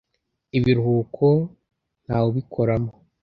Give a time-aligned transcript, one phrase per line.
[0.57, 1.27] Ibiruhuko
[2.05, 2.91] ntawubikoramo.